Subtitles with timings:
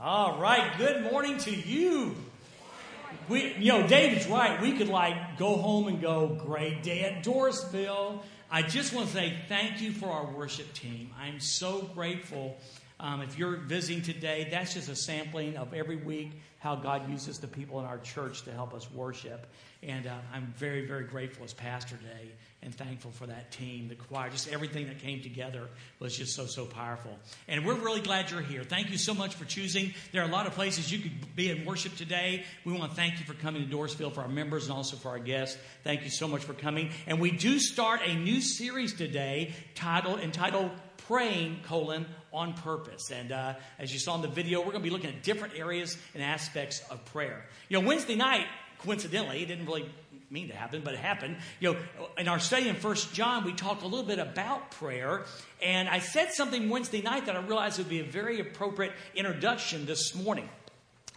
[0.00, 2.14] All right, good morning to you.
[3.28, 4.60] We, you know, David's right.
[4.60, 8.20] We could like go home and go, great day at Dorrisville.
[8.50, 11.10] I just want to say thank you for our worship team.
[11.18, 12.56] I'm so grateful.
[13.00, 16.32] Um, if you're visiting today, that's just a sampling of every week
[16.64, 19.46] how God uses the people in our church to help us worship.
[19.82, 22.30] And uh, I'm very, very grateful as pastor today
[22.62, 25.68] and thankful for that team, the choir, just everything that came together
[25.98, 27.18] was just so, so powerful.
[27.48, 28.64] And we're really glad you're here.
[28.64, 29.92] Thank you so much for choosing.
[30.12, 32.44] There are a lot of places you could be in worship today.
[32.64, 35.10] We want to thank you for coming to Dorrisville for our members and also for
[35.10, 35.58] our guests.
[35.82, 36.88] Thank you so much for coming.
[37.06, 40.70] And we do start a new series today titled, entitled
[41.06, 43.10] Praying, colon, on purpose.
[43.10, 45.54] And uh, as you saw in the video, we're going to be looking at different
[45.56, 47.46] areas and aspects of prayer.
[47.68, 48.46] You know, Wednesday night,
[48.80, 49.88] coincidentally, it didn't really
[50.30, 51.36] mean to happen, but it happened.
[51.60, 51.78] You know,
[52.18, 55.24] in our study in First John, we talked a little bit about prayer,
[55.62, 59.86] and I said something Wednesday night that I realized would be a very appropriate introduction
[59.86, 60.48] this morning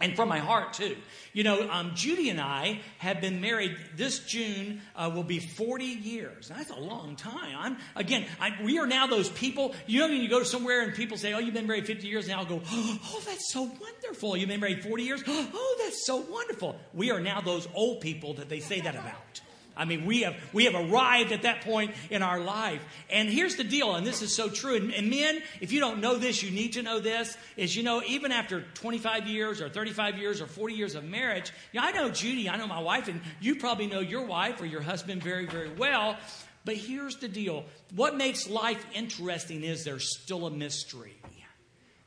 [0.00, 0.96] and from my heart too.
[1.32, 3.76] You know, um, Judy and I have been married.
[3.96, 6.48] This June uh, will be 40 years.
[6.48, 7.56] That's a long time.
[7.58, 8.26] I'm again.
[8.40, 9.74] I, we are now those people.
[9.86, 12.28] You know, when you go somewhere and people say, "Oh, you've been married 50 years,"
[12.28, 15.22] and I'll go, "Oh, that's so wonderful." You've been married 40 years.
[15.50, 16.76] Oh, that's so wonderful.
[16.92, 19.40] We are now those old people that they say that about.
[19.78, 22.84] I mean, we have, we have arrived at that point in our life.
[23.08, 24.74] And here's the deal, and this is so true.
[24.74, 27.84] And, and, men, if you don't know this, you need to know this, is, you
[27.84, 31.86] know, even after 25 years or 35 years or 40 years of marriage, you know,
[31.86, 34.82] I know Judy, I know my wife, and you probably know your wife or your
[34.82, 36.16] husband very, very well.
[36.64, 37.64] But here's the deal.
[37.94, 41.16] What makes life interesting is there's still a mystery.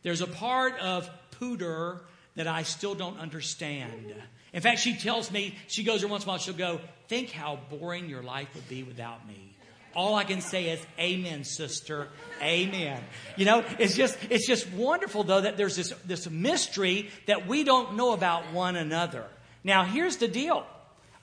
[0.03, 2.01] There's a part of Pooter
[2.35, 4.13] that I still don't understand.
[4.53, 7.31] In fact, she tells me, she goes there once in a while, she'll go, Think
[7.31, 9.53] how boring your life would be without me.
[9.93, 12.07] All I can say is, Amen, sister.
[12.41, 13.01] Amen.
[13.37, 17.63] You know, it's just, it's just wonderful though that there's this, this mystery that we
[17.63, 19.25] don't know about one another.
[19.63, 20.65] Now, here's the deal.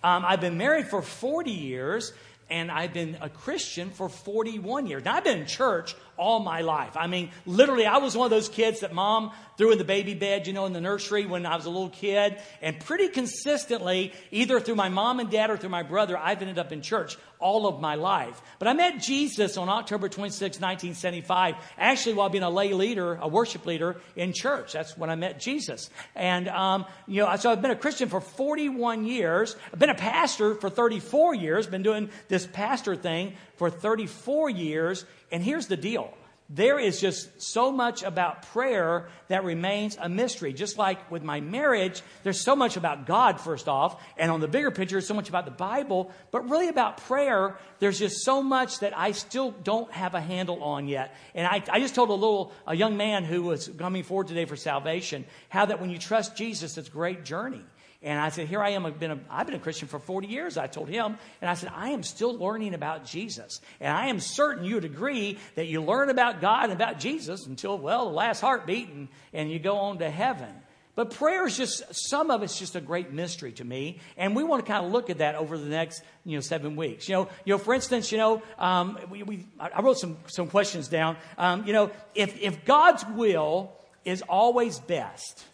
[0.03, 2.13] Um, I've been married for 40 years
[2.51, 5.05] and I've been a Christian for 41 years.
[5.05, 6.96] Now, I've been in church all my life.
[6.96, 10.14] I mean, literally, I was one of those kids that mom threw in the baby
[10.14, 12.39] bed, you know, in the nursery when I was a little kid.
[12.62, 16.58] And pretty consistently, either through my mom and dad or through my brother, I've ended
[16.58, 18.40] up in church all of my life.
[18.58, 23.28] But I met Jesus on October 26, 1975, actually while being a lay leader, a
[23.28, 24.73] worship leader in church.
[24.73, 25.90] That's when I met Jesus.
[26.14, 29.57] And, um, you know, so I've been a Christian for 41 years.
[29.73, 35.05] I've been a pastor for 34 years, been doing this pastor thing for 34 years.
[35.30, 36.12] And here's the deal
[36.50, 40.55] there is just so much about prayer that remains a mystery.
[40.55, 44.48] Just like with my marriage, there's so much about God, first off, and on the
[44.48, 48.78] bigger picture, so much about the Bible, but really about prayer, there's just so much
[48.78, 51.14] that I still don't have a handle on yet.
[51.34, 54.46] And I, I just told a little, a young man who was coming forward today
[54.46, 57.62] for salvation, how that when you trust Jesus, it's a great journey.
[58.01, 58.86] And I said, Here I am.
[58.86, 61.19] I've been, a, I've been a Christian for 40 years, I told him.
[61.41, 63.61] And I said, I am still learning about Jesus.
[63.81, 67.47] And I am certain you would agree that you learn about God and about Jesus
[67.47, 70.48] until, well, the last heartbeat and, and you go on to heaven.
[70.95, 74.01] But prayer is just, some of it's just a great mystery to me.
[74.17, 76.75] And we want to kind of look at that over the next, you know, seven
[76.75, 77.08] weeks.
[77.08, 80.48] You know, you know for instance, you know, um, we, we, I wrote some, some
[80.48, 81.17] questions down.
[81.37, 83.73] Um, you know, if, if God's will
[84.05, 85.45] is always best,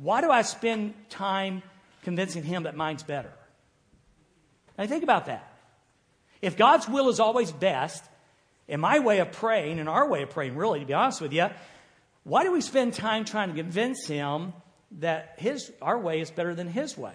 [0.00, 1.62] why do I spend time
[2.02, 3.32] convincing him that mine's better?
[4.78, 5.52] Now think about that.
[6.40, 8.04] If God's will is always best,
[8.68, 11.32] in my way of praying, in our way of praying, really, to be honest with
[11.32, 11.48] you,
[12.22, 14.52] why do we spend time trying to convince him
[15.00, 17.14] that his our way is better than his way?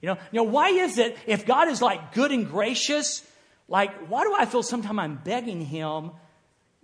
[0.00, 3.24] You know, you know, why is it if God is like good and gracious,
[3.68, 6.10] like why do I feel sometimes I'm begging him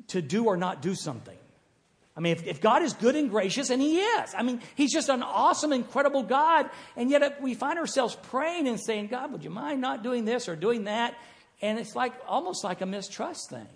[0.08, 1.36] to do or not do something?
[2.18, 4.92] I mean, if, if, God is good and gracious, and He is, I mean, He's
[4.92, 9.30] just an awesome, incredible God, and yet uh, we find ourselves praying and saying, God,
[9.30, 11.14] would you mind not doing this or doing that?
[11.62, 13.68] And it's like almost like a mistrust thing.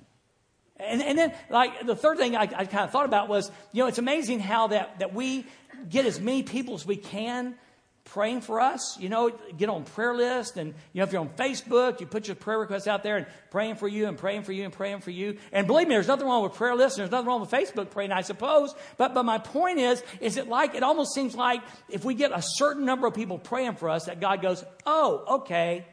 [0.76, 3.80] And, and then, like, the third thing I, I kind of thought about was, you
[3.80, 5.46] know, it's amazing how that, that we
[5.88, 7.54] get as many people as we can
[8.04, 8.98] praying for us.
[8.98, 12.26] You know, get on prayer list, and you know if you're on Facebook, you put
[12.26, 15.00] your prayer requests out there and praying for you and praying for you and praying
[15.00, 15.38] for you.
[15.52, 16.98] And believe me, there's nothing wrong with prayer lists.
[16.98, 18.74] There's nothing wrong with Facebook praying, I suppose.
[18.96, 22.32] But but my point is, is it like it almost seems like if we get
[22.32, 25.86] a certain number of people praying for us, that God goes, oh, okay.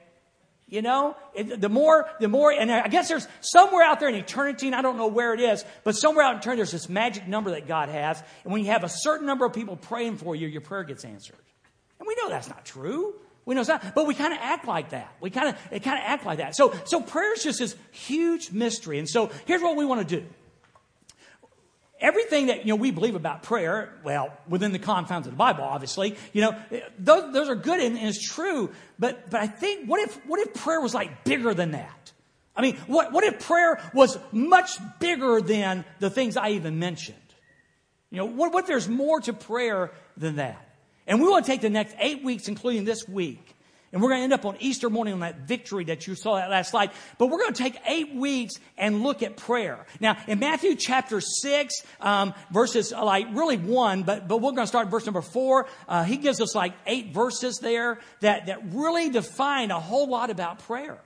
[0.72, 4.14] You know, it, the more, the more, and I guess there's somewhere out there in
[4.14, 6.88] eternity, and I don't know where it is, but somewhere out in eternity, there's this
[6.88, 8.22] magic number that God has.
[8.44, 11.04] And when you have a certain number of people praying for you, your prayer gets
[11.04, 11.38] answered.
[12.22, 13.16] Know that's not true.
[13.46, 15.16] We know it's not, but we kind of act like that.
[15.22, 16.56] We kind of, it kind of act like that.
[16.56, 19.00] So, so prayer is just this huge mystery.
[19.00, 20.26] And so here's what we want to do.
[22.00, 25.64] everything that you know we believe about prayer well within the confines of the bible
[25.64, 29.48] obviously you know eh, those, those are good and, and it's true but but i
[29.48, 32.12] think what if what if prayer was like bigger than that
[32.56, 37.18] i mean what what if prayer was much bigger than the things i even mentioned
[38.12, 40.69] you know what what there's more to prayer than that
[41.10, 43.56] and we want to take the next eight weeks including this week
[43.92, 46.36] and we're going to end up on Easter morning on that victory that you saw
[46.36, 46.92] that last slide.
[47.18, 49.86] But we're going to take eight weeks and look at prayer.
[50.00, 54.64] Now, in Matthew chapter 6, um, verses uh, like really one, but, but we're going
[54.64, 55.68] to start verse number four.
[55.88, 60.30] Uh, he gives us like eight verses there that, that really define a whole lot
[60.30, 61.00] about prayer.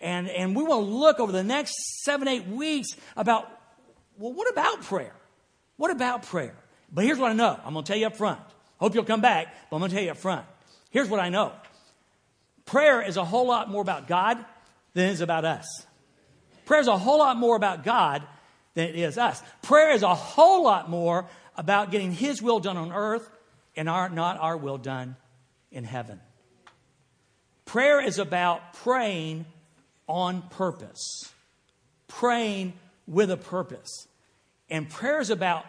[0.00, 3.48] And, and we want to look over the next seven, eight weeks about,
[4.18, 5.14] well, what about prayer?
[5.76, 6.56] What about prayer?
[6.92, 7.58] But here's what I know.
[7.64, 8.40] I'm going to tell you up front.
[8.78, 10.44] Hope you'll come back, but I'm going to tell you up front.
[10.90, 11.52] Here's what I know.
[12.66, 14.44] Prayer is a whole lot more about God
[14.94, 15.66] than it is about us.
[16.66, 18.22] Prayer is a whole lot more about God
[18.74, 19.42] than it is us.
[19.62, 21.26] Prayer is a whole lot more
[21.56, 23.30] about getting His will done on earth
[23.76, 25.16] and our, not our will done
[25.70, 26.20] in heaven.
[27.64, 29.46] Prayer is about praying
[30.06, 31.32] on purpose,
[32.08, 32.74] praying
[33.06, 34.06] with a purpose.
[34.70, 35.66] And prayer is about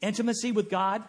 [0.00, 1.02] intimacy with God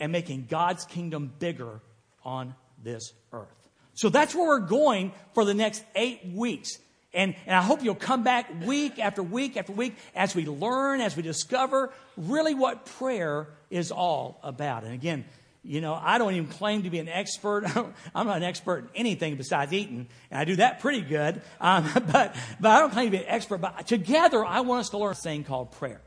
[0.00, 1.80] and making God's kingdom bigger
[2.24, 3.48] on this earth.
[3.94, 6.78] So that's where we're going for the next eight weeks.
[7.12, 11.00] And, and I hope you'll come back week after week after week as we learn,
[11.00, 14.84] as we discover really what prayer is all about.
[14.84, 15.24] And again,
[15.62, 17.64] you know, I don't even claim to be an expert.
[18.14, 21.42] I'm not an expert in anything besides eating, and I do that pretty good.
[21.60, 23.58] Um, but, but I don't claim to be an expert.
[23.58, 26.00] But together, I want us to learn a thing called prayer.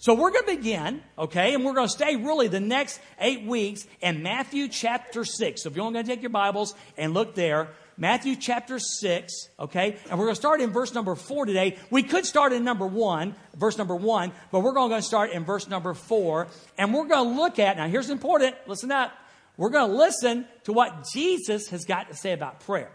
[0.00, 3.44] So we're going to begin, okay, and we're going to stay really the next eight
[3.44, 5.62] weeks in Matthew chapter 6.
[5.62, 7.68] So if you're only going to take your Bibles and look there,
[7.98, 11.76] Matthew chapter 6, okay, and we're going to start in verse number 4 today.
[11.90, 15.44] We could start in number 1, verse number 1, but we're going to start in
[15.44, 16.48] verse number 4,
[16.78, 19.12] and we're going to look at, now here's important, listen up,
[19.58, 22.90] we're going to listen to what Jesus has got to say about prayer.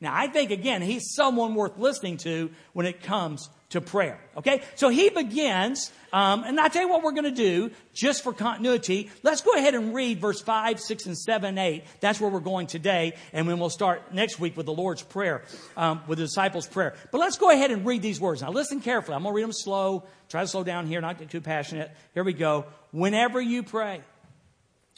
[0.00, 4.18] Now, I think, again, he's someone worth listening to when it comes to prayer.
[4.36, 4.62] Okay?
[4.76, 8.32] So he begins, um, and I tell you what we're going to do, just for
[8.32, 9.10] continuity.
[9.22, 11.84] Let's go ahead and read verse 5, 6, and 7, 8.
[12.00, 15.42] That's where we're going today, and then we'll start next week with the Lord's Prayer,
[15.76, 16.94] um, with the disciples' prayer.
[17.12, 18.40] But let's go ahead and read these words.
[18.40, 19.16] Now listen carefully.
[19.16, 20.04] I'm going to read them slow.
[20.30, 21.90] Try to slow down here, not get too passionate.
[22.14, 22.66] Here we go.
[22.90, 24.00] Whenever you pray,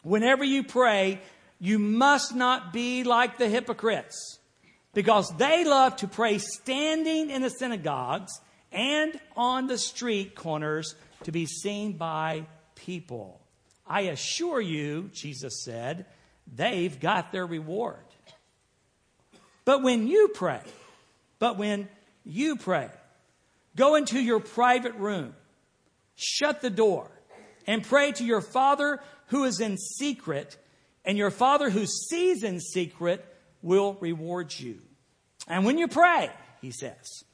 [0.03, 1.21] whenever you pray,
[1.59, 4.39] you must not be like the hypocrites
[4.95, 8.41] because they love to pray standing in the synagogues
[8.73, 10.95] and on the street corners
[11.25, 13.41] to be seen by people.
[13.87, 16.07] I assure you, Jesus said,
[16.53, 17.97] they've got their reward.
[19.65, 20.63] But when you pray,
[21.39, 21.89] but when
[22.25, 22.89] you pray,
[23.77, 25.35] go into your private room,
[26.17, 27.11] shut the door,
[27.67, 30.57] and pray to your Father who is in secret,
[31.05, 33.25] and your Father who sees in secret
[33.63, 34.81] will reward you.
[35.47, 36.31] And when you pray,
[36.61, 37.25] he says,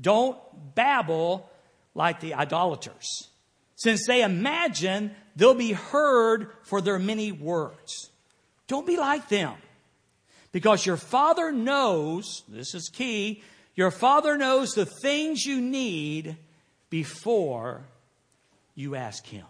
[0.00, 0.38] don't
[0.74, 1.50] babble
[1.94, 3.28] like the idolaters,
[3.76, 8.10] since they imagine they'll be heard for their many words.
[8.66, 9.54] Don't be like them,
[10.52, 13.42] because your Father knows, this is key,
[13.74, 16.36] your Father knows the things you need
[16.90, 17.84] before
[18.74, 19.46] you ask Him.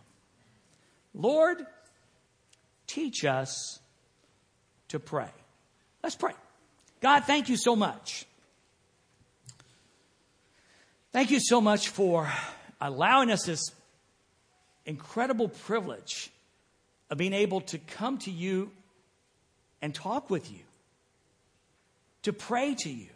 [1.15, 1.65] Lord,
[2.87, 3.81] teach us
[4.89, 5.31] to pray.
[6.03, 6.33] Let's pray.
[7.01, 8.27] God, thank you so much
[11.13, 12.31] Thank you so much for
[12.81, 13.73] allowing us this
[14.87, 16.31] incredible privilege
[17.11, 18.71] of being able to come to you
[19.83, 20.61] and talk with you,
[22.23, 23.09] to pray to you.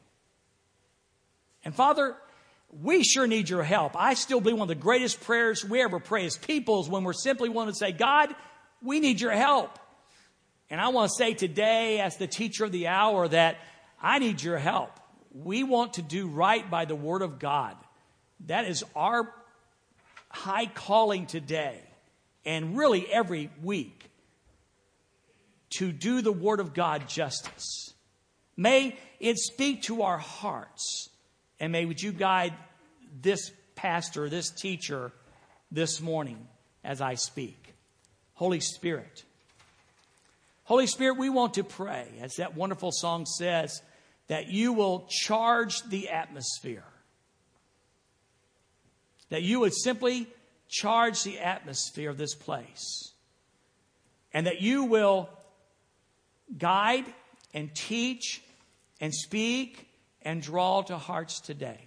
[1.65, 2.17] And Father,
[2.83, 3.93] we sure need your help.
[3.97, 7.05] I still believe one of the greatest prayers we ever pray as people is when
[7.05, 8.35] we're simply want to say, God,
[8.83, 9.79] we need your help.
[10.69, 13.59] And I want to say today, as the teacher of the hour, that
[14.03, 14.91] I need your help.
[15.33, 17.77] We want to do right by the Word of God.
[18.47, 19.33] That is our
[20.29, 21.81] high calling today
[22.45, 24.11] and really every week
[25.71, 27.95] to do the Word of God justice.
[28.57, 31.09] May it speak to our hearts.
[31.61, 32.53] And may would you guide
[33.23, 35.13] this pastor, this teacher
[35.71, 36.47] this morning
[36.83, 37.75] as I speak.
[38.35, 39.25] Holy Spirit.
[40.65, 43.83] Holy Spirit, we want to pray, as that wonderful song says,
[44.29, 46.85] that you will charge the atmosphere
[49.35, 50.29] that you would simply
[50.69, 53.11] charge the atmosphere of this place
[54.33, 55.29] and that you will
[56.57, 57.05] guide
[57.53, 58.41] and teach
[59.01, 59.89] and speak
[60.23, 61.81] and draw to hearts today.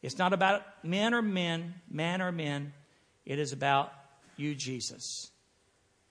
[0.00, 2.72] It's not about men or men, man or men.
[3.26, 3.92] It is about
[4.38, 5.30] you, Jesus.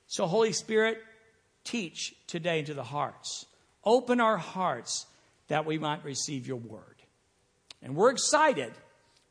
[0.05, 0.99] So, Holy Spirit,
[1.63, 3.47] teach today into the hearts.
[3.83, 5.07] Open our hearts
[5.47, 7.01] that we might receive your word.
[7.81, 8.71] And we're excited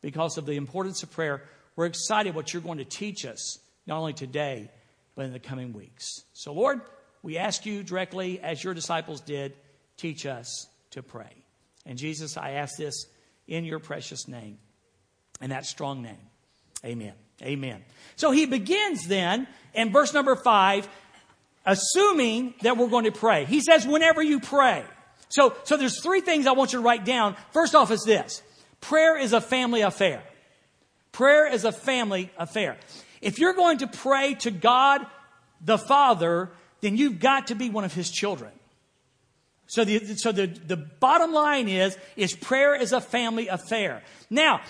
[0.04, 1.42] because of the importance of prayer.
[1.76, 4.68] We're excited what you're going to teach us, not only today,
[5.16, 6.24] but in the coming weeks.
[6.34, 6.82] So, Lord,
[7.22, 9.54] we ask you directly, as your disciples did,
[9.96, 11.32] teach us to pray.
[11.86, 13.06] And Jesus, I ask this
[13.48, 14.58] in your precious name
[15.40, 16.18] and that strong name.
[16.84, 17.14] Amen.
[17.40, 17.82] Amen.
[18.16, 20.86] So he begins then in verse number five,
[21.64, 23.46] assuming that we're going to pray.
[23.46, 24.84] He says, whenever you pray.
[25.30, 27.36] So, so there's three things I want you to write down.
[27.52, 28.42] First off is this.
[28.84, 30.22] Prayer is a family affair.
[31.10, 32.76] Prayer is a family affair.
[33.22, 35.06] If you're going to pray to God
[35.64, 36.50] the Father,
[36.82, 38.52] then you've got to be one of His children.
[39.68, 44.02] So the, so the, the bottom line is, is prayer is a family affair.
[44.28, 44.60] Now,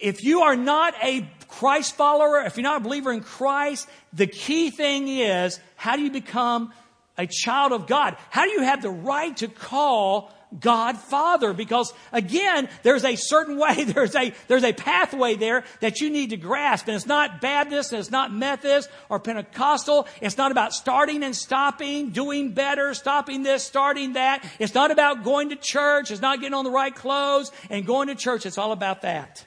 [0.00, 4.26] if you are not a Christ follower, if you're not a believer in Christ, the
[4.26, 6.72] key thing is, how do you become
[7.16, 8.16] a child of God?
[8.30, 11.52] How do you have the right to call God Father?
[11.52, 16.30] Because again, there's a certain way, there's a, there's a pathway there that you need
[16.30, 16.88] to grasp.
[16.88, 20.08] And it's not Baptist, and it's not Methodist or Pentecostal.
[20.20, 24.44] It's not about starting and stopping, doing better, stopping this, starting that.
[24.58, 26.10] It's not about going to church.
[26.10, 28.46] It's not getting on the right clothes and going to church.
[28.46, 29.44] It's all about that.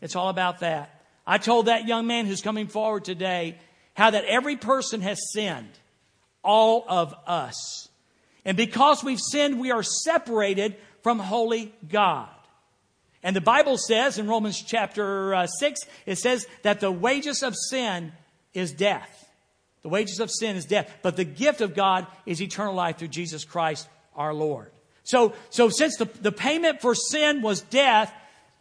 [0.00, 1.02] It's all about that.
[1.26, 3.58] I told that young man who's coming forward today
[3.94, 5.78] how that every person has sinned.
[6.42, 7.89] All of us.
[8.44, 12.28] And because we've sinned, we are separated from holy God.
[13.22, 17.54] And the Bible says in Romans chapter uh, 6, it says that the wages of
[17.54, 18.12] sin
[18.54, 19.16] is death.
[19.82, 23.08] The wages of sin is death, but the gift of God is eternal life through
[23.08, 24.70] Jesus Christ our Lord.
[25.04, 28.12] So, so since the, the payment for sin was death,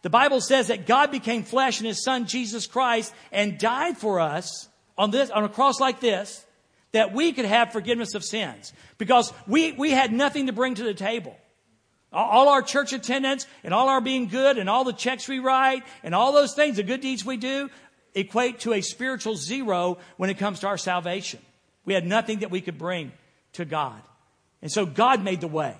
[0.01, 4.19] the Bible says that God became flesh in his son Jesus Christ and died for
[4.19, 6.45] us on this, on a cross like this,
[6.91, 10.83] that we could have forgiveness of sins because we, we had nothing to bring to
[10.83, 11.35] the table.
[12.11, 15.83] All our church attendance and all our being good and all the checks we write
[16.03, 17.69] and all those things, the good deeds we do,
[18.15, 21.39] equate to a spiritual zero when it comes to our salvation.
[21.85, 23.11] We had nothing that we could bring
[23.53, 24.01] to God.
[24.61, 25.75] And so God made the way.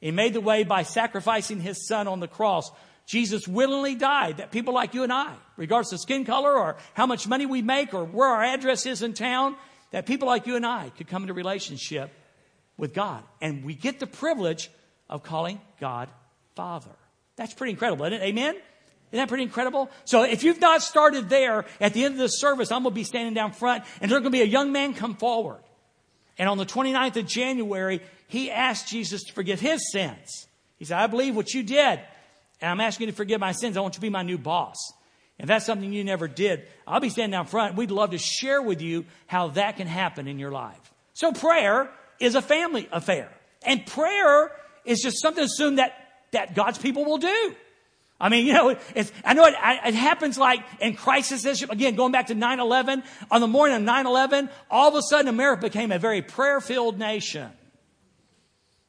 [0.00, 2.70] He made the way by sacrificing his son on the cross.
[3.06, 7.06] Jesus willingly died that people like you and I, regardless of skin color or how
[7.06, 9.56] much money we make or where our address is in town,
[9.94, 12.10] that people like you and I could come into relationship
[12.76, 13.22] with God.
[13.40, 14.68] And we get the privilege
[15.08, 16.08] of calling God
[16.56, 16.90] Father.
[17.36, 18.24] That's pretty incredible, isn't it?
[18.24, 18.56] Amen?
[18.56, 18.62] Isn't
[19.12, 19.88] that pretty incredible?
[20.04, 22.96] So if you've not started there, at the end of the service, I'm going to
[22.96, 25.62] be standing down front and there's going to be a young man come forward.
[26.38, 30.48] And on the 29th of January, he asked Jesus to forgive his sins.
[30.76, 32.00] He said, I believe what you did.
[32.60, 33.76] And I'm asking you to forgive my sins.
[33.76, 34.92] I want you to be my new boss.
[35.38, 37.76] If that's something you never did, I'll be standing down front.
[37.76, 40.92] We'd love to share with you how that can happen in your life.
[41.12, 43.30] So prayer is a family affair.
[43.66, 44.52] And prayer
[44.84, 45.94] is just something to assume that,
[46.32, 47.54] that God's people will do.
[48.20, 48.76] I mean, you know,
[49.24, 53.48] I know it, it, happens like in crisis, again, going back to 9-11, on the
[53.48, 57.50] morning of 9-11, all of a sudden America became a very prayer-filled nation.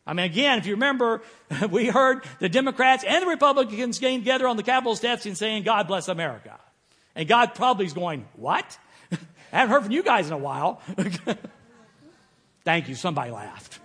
[0.07, 1.21] I mean, again, if you remember,
[1.69, 5.63] we heard the Democrats and the Republicans getting together on the Capitol steps and saying,
[5.63, 6.59] God bless America.
[7.15, 8.77] And God probably is going, what?
[9.11, 9.17] I
[9.51, 10.81] haven't heard from you guys in a while.
[12.65, 12.95] Thank you.
[12.95, 13.79] Somebody laughed.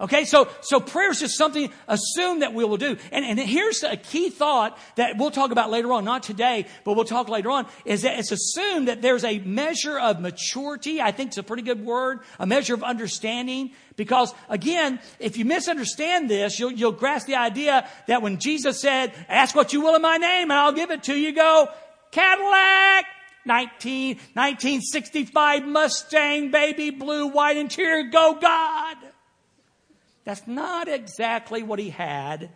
[0.00, 2.96] Okay, so, so prayer is just something assume that we will do.
[3.10, 6.92] And, and here's a key thought that we'll talk about later on, not today, but
[6.94, 11.00] we'll talk later on, is that it's assumed that there's a measure of maturity.
[11.00, 13.72] I think it's a pretty good word, a measure of understanding.
[13.96, 19.12] Because again, if you misunderstand this, you'll, you'll grasp the idea that when Jesus said,
[19.28, 21.68] ask what you will in my name and I'll give it to you, go,
[22.12, 23.06] Cadillac!
[23.46, 28.96] 19, 1965 Mustang, baby blue, white interior, go God!
[30.28, 32.50] That's not exactly what he had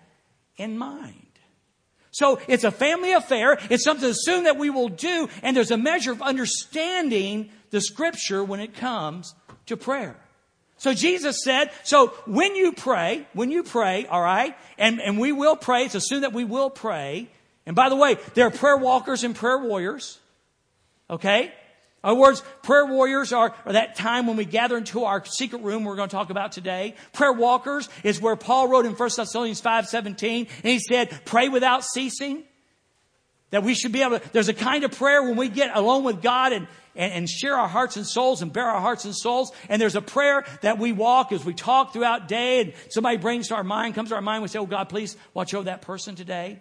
[0.58, 1.16] in mind.
[2.10, 3.56] So it's a family affair.
[3.70, 5.30] It's something to assume that we will do.
[5.42, 10.16] And there's a measure of understanding the scripture when it comes to prayer.
[10.76, 15.32] So Jesus said, so when you pray, when you pray, all right, and, and we
[15.32, 17.30] will pray, it's assumed that we will pray.
[17.64, 20.18] And by the way, there are prayer walkers and prayer warriors.
[21.08, 21.54] Okay?
[22.04, 25.62] In other words, prayer warriors are, are, that time when we gather into our secret
[25.62, 26.96] room we're going to talk about today.
[27.12, 31.48] Prayer walkers is where Paul wrote in 1 Thessalonians 5, 17, and he said, pray
[31.48, 32.42] without ceasing.
[33.50, 36.04] That we should be able to, there's a kind of prayer when we get alone
[36.04, 36.66] with God and,
[36.96, 39.52] and, and share our hearts and souls and bare our hearts and souls.
[39.68, 43.48] And there's a prayer that we walk as we talk throughout day and somebody brings
[43.48, 45.82] to our mind, comes to our mind, we say, oh God, please watch over that
[45.82, 46.60] person today.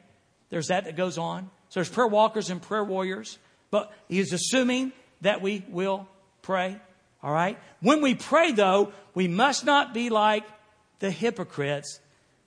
[0.50, 1.50] There's that that goes on.
[1.70, 3.40] So there's prayer walkers and prayer warriors.
[3.72, 6.08] But he's assuming that we will
[6.42, 6.80] pray.
[7.24, 7.58] All right?
[7.82, 10.44] When we pray, though, we must not be like
[11.00, 12.00] the hypocrites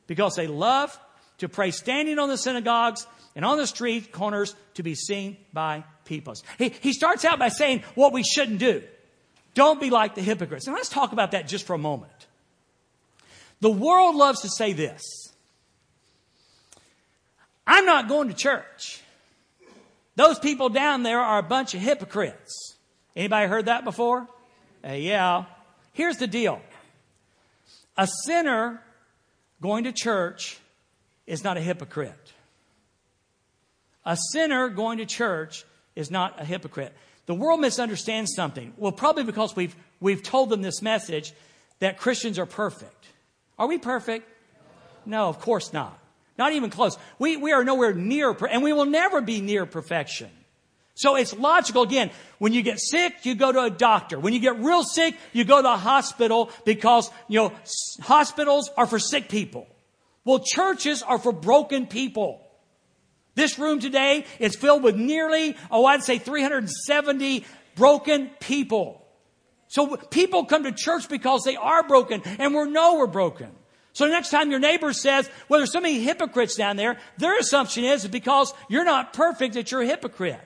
[0.06, 0.98] because they love
[1.38, 5.84] to pray standing on the synagogues and on the street corners to be seen by
[6.04, 6.34] people.
[6.58, 8.82] He, he starts out by saying what we shouldn't do.
[9.54, 10.66] Don't be like the hypocrites.
[10.66, 12.12] And let's talk about that just for a moment.
[13.60, 15.02] The world loves to say this
[17.66, 19.00] I'm not going to church.
[20.16, 22.76] Those people down there are a bunch of hypocrites.
[23.16, 24.28] Anybody heard that before?
[24.86, 25.44] Uh, yeah.
[25.92, 26.60] Here's the deal.
[27.96, 28.80] A sinner
[29.60, 30.58] going to church
[31.26, 32.32] is not a hypocrite.
[34.04, 35.64] A sinner going to church
[35.96, 36.92] is not a hypocrite.
[37.26, 38.74] The world misunderstands something.
[38.76, 41.32] Well, probably because we've, we've told them this message
[41.78, 43.06] that Christians are perfect.
[43.58, 44.28] Are we perfect?
[45.06, 45.98] No, of course not.
[46.36, 46.98] Not even close.
[47.18, 50.30] We, we are nowhere near, and we will never be near perfection.
[50.94, 52.10] So it's logical again.
[52.38, 54.18] When you get sick, you go to a doctor.
[54.18, 57.52] When you get real sick, you go to the hospital because, you know,
[58.00, 59.66] hospitals are for sick people.
[60.24, 62.40] Well, churches are for broken people.
[63.34, 69.04] This room today is filled with nearly, oh, I'd say 370 broken people.
[69.66, 73.50] So people come to church because they are broken and we know we're broken.
[73.94, 77.84] So next time your neighbor says, well, there's so many hypocrites down there, their assumption
[77.84, 80.40] is because you're not perfect that you're a hypocrite.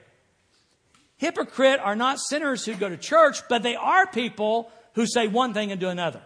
[1.17, 5.55] Hypocrite are not sinners who go to church, but they are people who say one
[5.55, 6.21] thing and do another.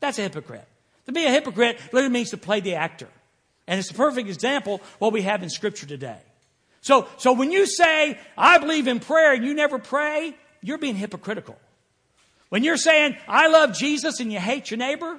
[0.00, 0.68] That's a hypocrite.
[1.06, 3.08] To be a hypocrite literally means to play the actor.
[3.66, 6.18] And it's a perfect example what we have in scripture today.
[6.82, 10.96] So, so when you say, I believe in prayer and you never pray, you're being
[10.96, 11.56] hypocritical.
[12.50, 15.18] When you're saying, I love Jesus and you hate your neighbor,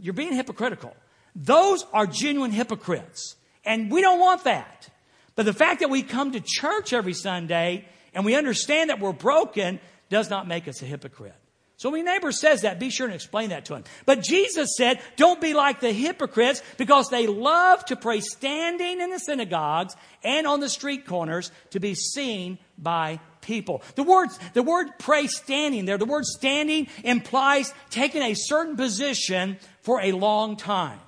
[0.00, 0.94] you're being hypocritical.
[1.34, 3.36] Those are genuine hypocrites.
[3.64, 4.88] And we don't want that.
[5.34, 9.12] But the fact that we come to church every Sunday and we understand that we're
[9.12, 9.78] broken
[10.08, 11.34] does not make us a hypocrite.
[11.78, 13.84] So when your neighbor says that, be sure and explain that to him.
[14.04, 19.10] But Jesus said, don't be like the hypocrites because they love to pray standing in
[19.10, 23.80] the synagogues and on the street corners to be seen by people.
[23.94, 29.56] The word, the word pray standing there, the word standing implies taking a certain position
[29.82, 30.98] for a long time.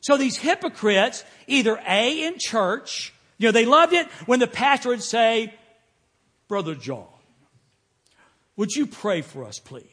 [0.00, 4.88] So these hypocrites, either A, in church, you know, they loved it when the pastor
[4.88, 5.52] would say,
[6.48, 7.04] Brother John,
[8.56, 9.84] would you pray for us, please?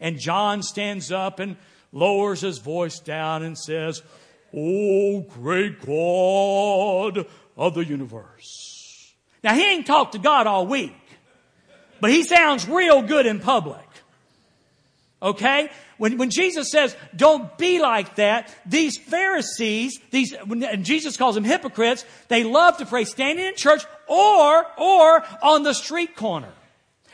[0.00, 1.56] And John stands up and
[1.92, 4.02] lowers his voice down and says,
[4.54, 9.14] Oh, great God of the universe.
[9.44, 10.96] Now, he ain't talked to God all week,
[12.00, 13.80] but he sounds real good in public.
[15.20, 15.70] Okay?
[15.96, 21.44] When, when Jesus says, don't be like that, these Pharisees, these, and Jesus calls them
[21.44, 26.52] hypocrites, they love to pray standing in church or, or on the street corner.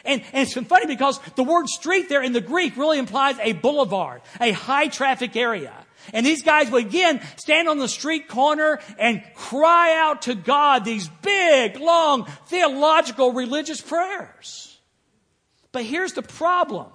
[0.04, 3.52] And, and it's funny because the word street there in the Greek really implies a
[3.52, 5.72] boulevard, a high traffic area.
[6.12, 10.84] And these guys would again stand on the street corner and cry out to God
[10.84, 14.78] these big, long, theological, religious prayers.
[15.72, 16.88] But here's the problem.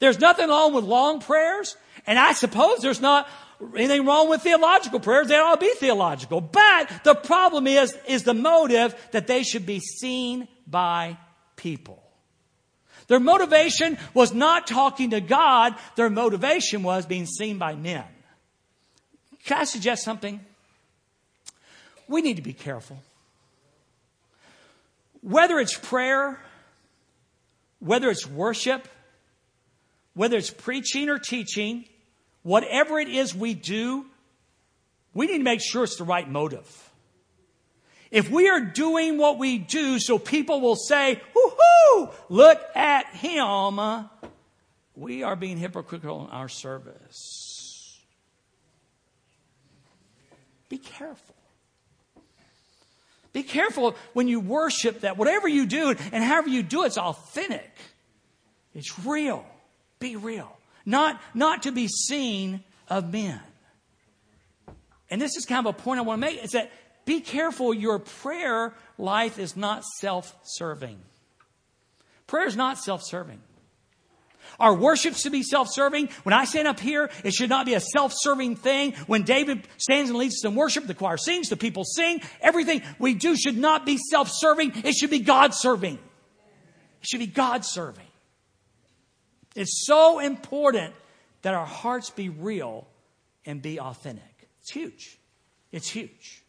[0.00, 1.76] There's nothing wrong with long prayers,
[2.06, 3.28] and I suppose there's not
[3.76, 5.28] anything wrong with theological prayers.
[5.28, 6.40] They ought to be theological.
[6.40, 11.16] But the problem is, is the motive that they should be seen by
[11.54, 12.01] people.
[13.08, 15.74] Their motivation was not talking to God.
[15.96, 18.04] Their motivation was being seen by men.
[19.44, 20.40] Can I suggest something?
[22.08, 22.98] We need to be careful.
[25.20, 26.40] Whether it's prayer,
[27.78, 28.88] whether it's worship,
[30.14, 31.84] whether it's preaching or teaching,
[32.42, 34.06] whatever it is we do,
[35.14, 36.81] we need to make sure it's the right motive.
[38.12, 43.80] If we are doing what we do so people will say, whoo, look at him,
[44.94, 47.98] we are being hypocritical in our service.
[50.68, 51.34] Be careful.
[53.32, 57.70] Be careful when you worship that whatever you do and however you do it's authentic.
[58.74, 59.46] It's real.
[60.00, 60.54] Be real.
[60.84, 63.40] Not, not to be seen of men.
[65.10, 66.70] And this is kind of a point I want to make is that
[67.04, 70.98] be careful your prayer life is not self serving.
[72.26, 73.40] Prayer is not self serving.
[74.60, 76.08] Our worship should be self serving.
[76.22, 78.92] When I stand up here, it should not be a self serving thing.
[79.06, 82.20] When David stands and leads in worship, the choir sings, the people sing.
[82.40, 84.72] Everything we do should not be self serving.
[84.84, 85.94] It should be God serving.
[85.94, 88.06] It should be God serving.
[89.54, 90.94] It's so important
[91.42, 92.86] that our hearts be real
[93.44, 94.48] and be authentic.
[94.60, 95.18] It's huge.
[95.72, 96.41] It's huge.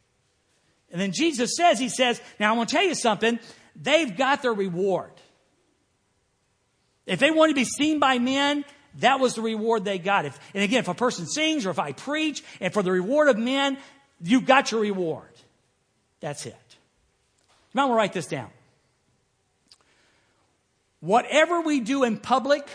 [0.93, 3.39] And then Jesus says, He says, now I want to tell you something.
[3.75, 5.12] they've got their reward.
[7.06, 8.63] If they want to be seen by men,
[8.99, 10.25] that was the reward they got.
[10.25, 13.27] If, and again, if a person sings or if I preach, and for the reward
[13.27, 13.77] of men,
[14.23, 15.27] you've got your reward.
[16.21, 16.56] That's it.
[17.73, 18.51] You might want to write this down.
[21.01, 22.69] Whatever we do in public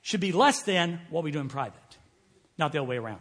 [0.00, 1.74] should be less than what we do in private,
[2.56, 3.20] not the other way around.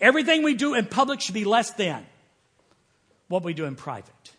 [0.00, 2.06] Everything we do in public should be less than
[3.28, 4.32] what we do in private.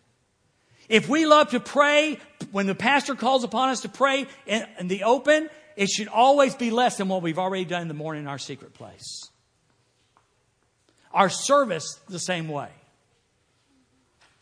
[0.88, 2.18] If we love to pray,
[2.52, 6.54] when the pastor calls upon us to pray in, in the open, it should always
[6.54, 9.30] be less than what we've already done in the morning in our secret place.
[11.12, 12.68] Our service, the same way.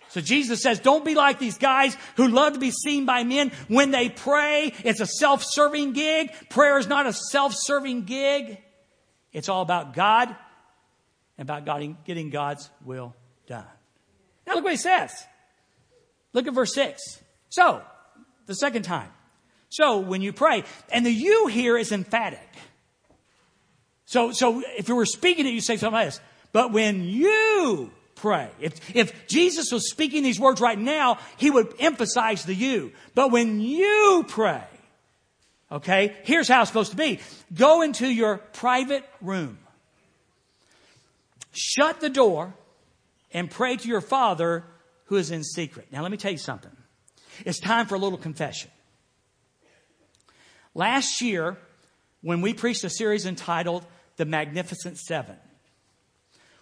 [0.08, 3.50] So Jesus says, don't be like these guys who love to be seen by men
[3.68, 4.74] when they pray.
[4.84, 6.30] It's a self-serving gig.
[6.50, 8.58] Prayer is not a self-serving gig.
[9.32, 10.28] It's all about God
[11.38, 13.14] and about God, getting God's will
[13.46, 13.64] done.
[14.46, 15.12] Now look what he says.
[16.32, 17.00] Look at verse 6.
[17.50, 17.82] So,
[18.46, 19.10] the second time.
[19.68, 22.48] So, when you pray, and the you here is emphatic.
[24.06, 26.20] So, so if you were speaking it, you say something like this.
[26.52, 27.90] But when you
[28.22, 28.50] pray.
[28.60, 32.92] If, if Jesus was speaking these words right now, he would emphasize the you.
[33.14, 34.62] But when you pray,
[35.72, 37.18] okay, here's how it's supposed to be.
[37.52, 39.58] Go into your private room.
[41.52, 42.54] Shut the door
[43.32, 44.64] and pray to your Father
[45.06, 45.88] who is in secret.
[45.90, 46.70] Now let me tell you something.
[47.44, 48.70] It's time for a little confession.
[50.74, 51.56] Last year,
[52.22, 53.84] when we preached a series entitled
[54.16, 55.36] The Magnificent Seven,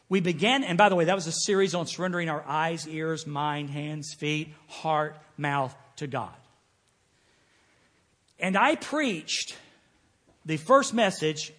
[0.09, 3.26] we began, and by the way, that was a series on surrendering our eyes, ears,
[3.26, 6.35] mind, hands, feet, heart, mouth to God.
[8.40, 9.56] And I preached
[10.44, 11.52] the first message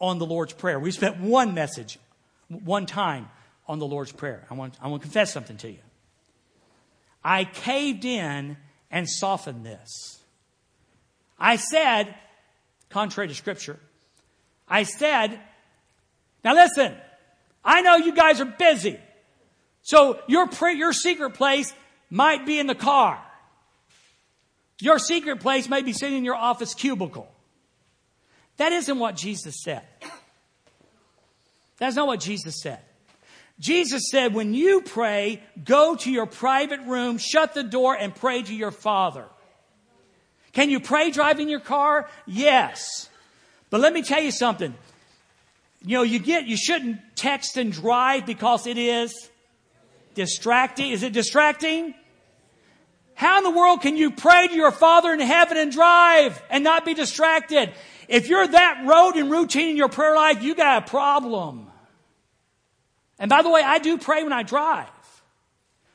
[0.00, 0.78] on the Lord's Prayer.
[0.78, 1.98] We spent one message,
[2.48, 3.28] one time
[3.68, 4.44] on the Lord's Prayer.
[4.50, 5.78] I want, I want to confess something to you.
[7.22, 8.56] I caved in
[8.90, 10.20] and softened this.
[11.38, 12.14] I said,
[12.88, 13.78] contrary to Scripture,
[14.66, 15.38] I said,
[16.42, 16.94] now listen,
[17.64, 18.98] I know you guys are busy.
[19.82, 21.72] So your, your secret place
[22.10, 23.22] might be in the car.
[24.80, 27.28] Your secret place may be sitting in your office cubicle.
[28.56, 29.82] That isn't what Jesus said.
[31.78, 32.80] That's not what Jesus said.
[33.60, 38.42] Jesus said, when you pray, go to your private room, shut the door, and pray
[38.42, 39.24] to your Father.
[40.52, 42.08] Can you pray driving your car?
[42.26, 43.08] Yes.
[43.70, 44.74] But let me tell you something.
[45.84, 49.28] You know, you get, you shouldn't text and drive because it is
[50.14, 50.90] distracting.
[50.90, 51.94] Is it distracting?
[53.14, 56.62] How in the world can you pray to your Father in heaven and drive and
[56.62, 57.72] not be distracted?
[58.08, 61.67] If you're that rote and routine in your prayer life, you got a problem.
[63.18, 64.88] And by the way, I do pray when I drive.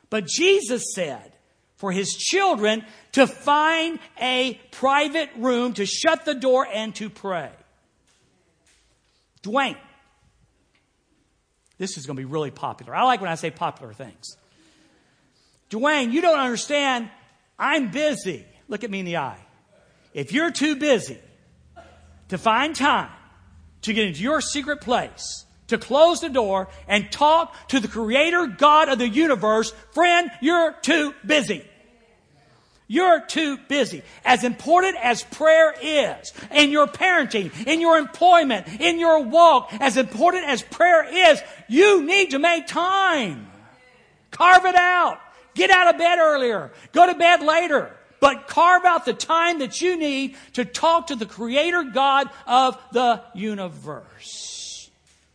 [0.10, 1.34] But Jesus said
[1.76, 7.52] for his children to find a private room, to shut the door and to pray.
[9.42, 9.78] Dwayne.
[11.78, 12.96] This is going to be really popular.
[12.96, 14.38] I like when I say popular things.
[15.70, 17.10] Dwayne, you don't understand.
[17.58, 18.46] I'm busy.
[18.68, 19.40] Look at me in the eye.
[20.14, 21.18] If you're too busy
[22.30, 23.10] to find time
[23.82, 28.48] to get into your secret place, to close the door and talk to the creator
[28.48, 31.66] God of the universe, friend, you're too busy.
[32.88, 34.04] You're too busy.
[34.24, 39.98] As important as prayer is in your parenting, in your employment, in your walk, as
[39.98, 43.48] important as prayer is, you need to make time.
[44.32, 45.20] Carve it out.
[45.56, 46.72] Get out of bed earlier.
[46.92, 47.96] Go to bed later.
[48.20, 52.78] But carve out the time that you need to talk to the creator God of
[52.92, 54.63] the universe.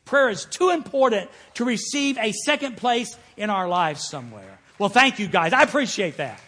[0.08, 4.58] Prayer is too important to receive a second place in our lives somewhere.
[4.78, 5.52] Well, thank you guys.
[5.52, 6.40] I appreciate that.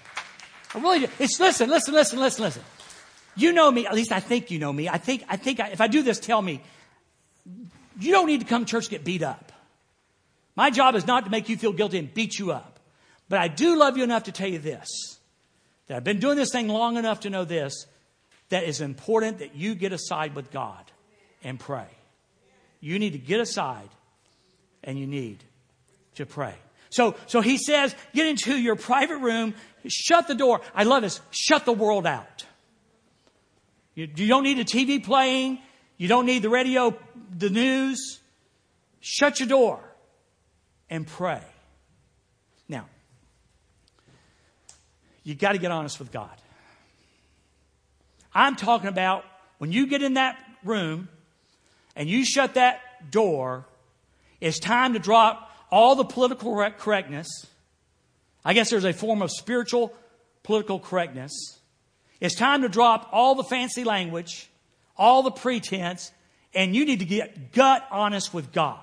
[0.75, 1.09] I really do.
[1.18, 2.62] It's listen, listen, listen, listen, listen.
[3.37, 4.88] You know me, at least I think you know me.
[4.88, 6.62] I think, I think I, if I do this, tell me.
[7.99, 9.53] You don't need to come to church get beat up.
[10.57, 12.81] My job is not to make you feel guilty and beat you up.
[13.29, 14.88] But I do love you enough to tell you this.
[15.87, 17.85] That I've been doing this thing long enough to know this.
[18.49, 20.90] That is important that you get aside with God
[21.44, 21.88] and pray.
[22.81, 23.88] You need to get aside
[24.83, 25.45] and you need
[26.16, 26.55] to pray.
[26.88, 29.55] So, so he says, get into your private room,
[29.87, 30.61] shut the door.
[30.75, 31.21] I love this.
[31.31, 32.45] Shut the world out.
[33.95, 35.59] You, you don't need a TV playing.
[35.99, 36.97] You don't need the radio,
[37.37, 38.19] the news.
[39.01, 39.81] Shut your door
[40.88, 41.43] and pray.
[42.69, 42.87] Now,
[45.23, 46.31] you got to get honest with God.
[48.35, 49.25] I'm talking about
[49.59, 51.09] when you get in that room
[52.01, 53.67] and you shut that door,
[54.41, 57.29] it's time to drop all the political correctness.
[58.43, 59.93] I guess there's a form of spiritual
[60.43, 61.31] political correctness.
[62.19, 64.49] It's time to drop all the fancy language,
[64.97, 66.11] all the pretense,
[66.55, 68.81] and you need to get gut honest with God.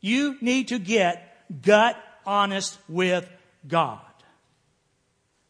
[0.00, 1.96] You need to get gut
[2.26, 3.28] honest with
[3.68, 4.00] God.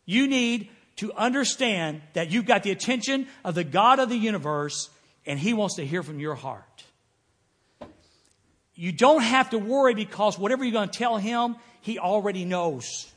[0.04, 4.90] You need to understand that you've got the attention of the God of the universe
[5.26, 6.84] and He wants to hear from your heart.
[8.74, 13.10] You don't have to worry because whatever you're going to tell Him, He already knows.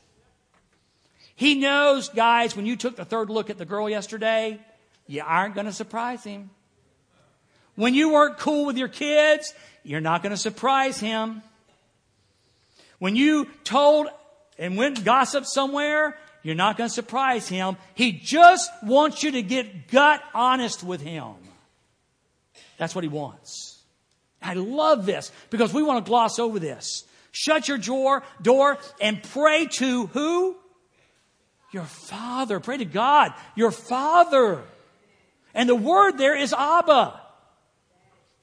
[1.36, 4.60] He knows, guys, when you took the third look at the girl yesterday,
[5.06, 6.50] you aren't going to surprise Him.
[7.76, 11.42] When you weren't cool with your kids, you're not going to surprise Him.
[12.98, 14.08] When you told
[14.58, 17.76] and went gossip somewhere, you're not going to surprise him.
[17.94, 21.34] He just wants you to get gut honest with him.
[22.80, 23.78] That's what he wants.
[24.40, 27.04] I love this because we want to gloss over this.
[27.30, 30.56] Shut your door, door and pray to who?
[31.72, 32.58] Your father.
[32.58, 34.62] Pray to God, your father.
[35.52, 37.20] And the word there is Abba.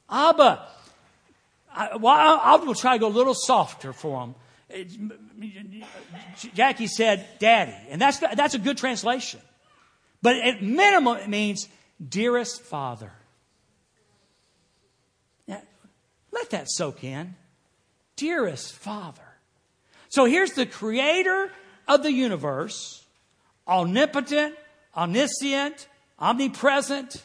[0.07, 0.67] Abba.
[1.73, 4.35] I, well, I, I will try to go a little softer for him.
[6.53, 7.75] Jackie said, Daddy.
[7.89, 9.39] And that's, that's a good translation.
[10.21, 11.67] But at minimum, it means
[12.07, 13.11] dearest Father.
[15.47, 15.61] Now,
[16.37, 17.35] let that soak in.
[18.15, 19.21] Dearest Father.
[20.09, 21.51] So here's the creator
[21.87, 23.05] of the universe,
[23.67, 24.55] omnipotent,
[24.95, 25.87] omniscient,
[26.19, 27.21] omnipresent,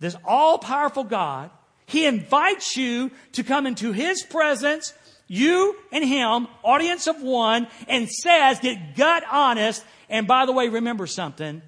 [0.00, 1.50] this all powerful God.
[1.86, 4.94] He invites you to come into His presence
[5.32, 9.84] you and him, audience of one, and says, get gut honest.
[10.08, 11.62] And by the way, remember something.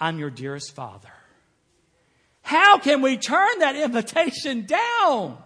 [0.00, 1.12] I'm your dearest father.
[2.40, 5.36] How can we turn that invitation down?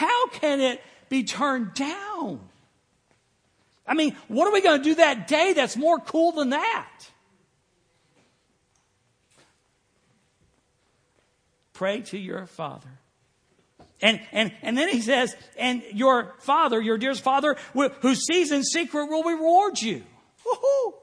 [0.00, 2.40] How can it be turned down?
[3.86, 6.90] I mean, what are we going to do that day that's more cool than that?
[11.74, 12.88] Pray to your father
[14.00, 18.62] and, and, and then he says, and your father, your dearest father, who sees in
[18.62, 20.02] secret will reward you.
[20.46, 20.94] Woo-hoo.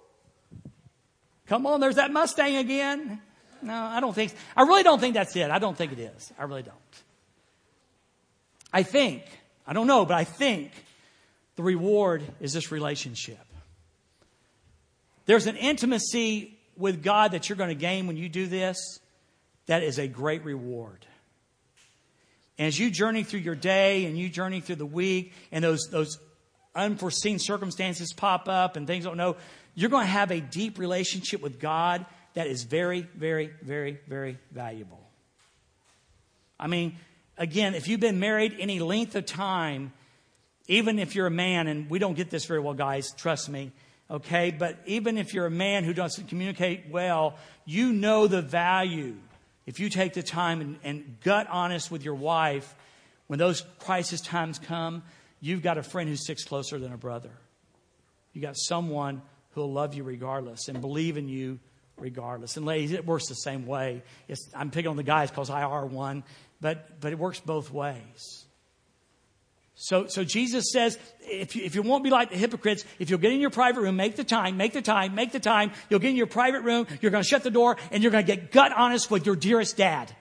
[1.45, 3.21] Come on, there's that Mustang again.
[3.61, 5.51] No, I don't think, I really don't think that's it.
[5.51, 6.33] I don't think it is.
[6.39, 6.75] I really don't.
[8.71, 9.23] I think,
[9.65, 10.71] I don't know, but I think
[11.55, 13.39] the reward is this relationship.
[15.25, 18.99] There's an intimacy with God that you're going to gain when you do this
[19.65, 21.05] that is a great reward.
[22.57, 25.87] And as you journey through your day and you journey through the week and those,
[25.91, 26.17] those
[26.75, 29.35] unforeseen circumstances pop up and things don't know,
[29.75, 34.37] you're going to have a deep relationship with God that is very, very, very, very
[34.51, 35.01] valuable.
[36.59, 36.97] I mean,
[37.37, 39.93] again, if you've been married any length of time,
[40.67, 43.71] even if you're a man, and we don't get this very well, guys, trust me,
[44.09, 44.51] okay?
[44.51, 49.15] But even if you're a man who doesn't communicate well, you know the value
[49.67, 52.73] if you take the time and, and gut honest with your wife,
[53.27, 55.03] when those crisis times come,
[55.41, 57.31] you've got a friend who sticks closer than a brother.
[58.33, 59.21] You got someone
[59.51, 61.59] who'll love you regardless and believe in you
[61.97, 62.55] regardless.
[62.55, 64.03] And ladies, it works the same way.
[64.29, 66.23] It's, I'm picking on the guys because I are one,
[66.61, 68.45] but, but it works both ways.
[69.79, 73.19] So, so Jesus says, if you, if you won't be like the hypocrites, if you'll
[73.19, 75.99] get in your private room, make the time, make the time, make the time, you'll
[75.99, 78.35] get in your private room, you're going to shut the door, and you're going to
[78.35, 80.11] get gut honest with your dearest dad.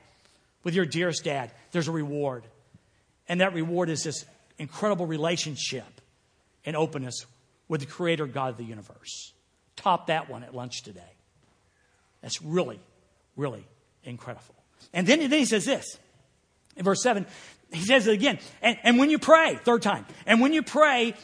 [0.62, 1.52] With your dearest dad.
[1.72, 2.44] There's a reward.
[3.28, 4.26] And that reward is this
[4.58, 5.86] incredible relationship
[6.66, 7.24] and openness
[7.66, 9.32] with the creator God of the universe.
[9.76, 11.00] Top that one at lunch today.
[12.20, 12.80] That's really,
[13.36, 13.64] really
[14.04, 14.54] incredible.
[14.92, 15.98] And then, then he says this
[16.76, 17.26] in verse 7
[17.72, 18.38] he says it again.
[18.62, 21.14] And, and when you pray, third time, and when you pray,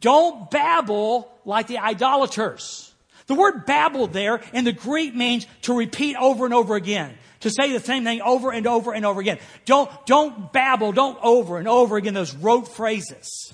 [0.00, 2.92] don't babble like the idolaters.
[3.26, 7.16] The word babble there in the Greek means to repeat over and over again.
[7.40, 9.38] To say the same thing over and over and over again.
[9.64, 13.52] Don't, don't babble, don't over and over again those rote phrases.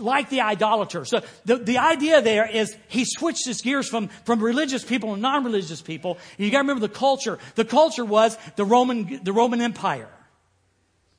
[0.00, 1.10] Like the idolaters.
[1.10, 5.22] So the, the idea there is he switched his gears from, from religious people and
[5.22, 6.18] non-religious people.
[6.38, 7.38] And you gotta remember the culture.
[7.54, 10.08] The culture was the Roman, the Roman Empire.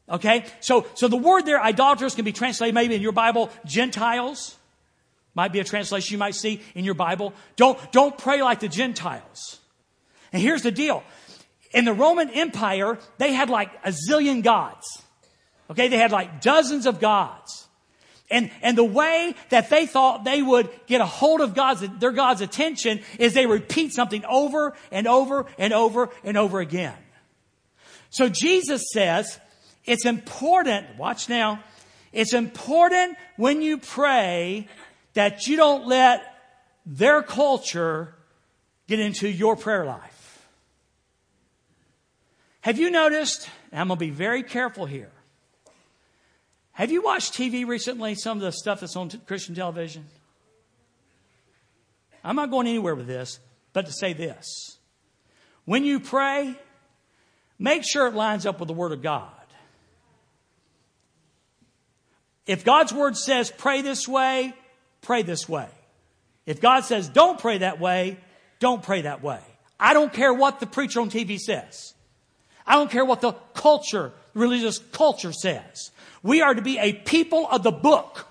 [0.10, 0.46] Okay?
[0.60, 4.58] So, so the word there, idolaters, can be translated maybe in your Bible, Gentiles.
[5.34, 7.34] Might be a translation you might see in your Bible.
[7.56, 9.60] Don't, don't pray like the Gentiles.
[10.34, 11.04] And here's the deal.
[11.74, 15.02] In the Roman Empire, they had like a zillion gods.
[15.70, 15.88] Okay?
[15.88, 17.68] They had like dozens of gods.
[18.32, 22.12] And, and the way that they thought they would get a hold of God's, their
[22.12, 26.98] God's attention is they repeat something over and over and over and over again.
[28.10, 29.40] So Jesus says,
[29.86, 31.64] it's important, watch now,
[32.12, 34.68] it's important when you pray
[35.14, 36.24] that you don't let
[36.86, 38.16] their culture
[38.88, 40.48] get into your prayer life?
[42.62, 45.12] Have you noticed, I'm going to be very careful here.
[46.82, 50.04] Have you watched TV recently, some of the stuff that's on t- Christian television?
[52.24, 53.40] I'm not going anywhere with this,
[53.72, 54.80] but to say this.
[55.66, 56.56] When you pray,
[57.60, 59.30] make sure it lines up with the Word of God.
[62.48, 64.52] If God's Word says pray this way,
[65.02, 65.70] pray this way.
[66.48, 68.18] If God says don't pray that way,
[68.58, 69.42] don't pray that way.
[69.80, 71.94] I don't care what the preacher on TV says.
[72.66, 75.92] I don't care what the culture, religious culture says.
[76.24, 78.28] We are to be a people of the book.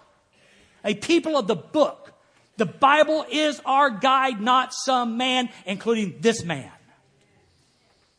[0.85, 2.13] A people of the book.
[2.57, 6.71] The Bible is our guide, not some man, including this man.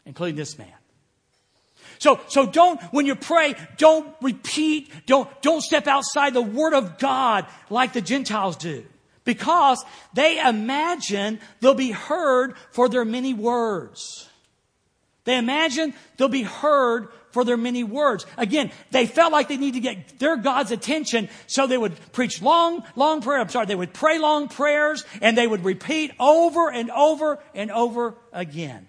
[0.06, 0.74] Including this man.
[2.00, 6.98] So, so don't, when you pray, don't repeat, don't, don't step outside the Word of
[6.98, 8.84] God like the Gentiles do.
[9.24, 14.28] Because they imagine they'll be heard for their many words.
[15.24, 18.26] They imagine they'll be heard for their many words.
[18.38, 22.42] Again, they felt like they need to get their God's attention, so they would preach
[22.42, 23.40] long, long prayer.
[23.40, 27.72] I'm sorry, they would pray long prayers and they would repeat over and over and
[27.72, 28.88] over again.